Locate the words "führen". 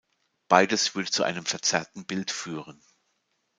2.31-2.81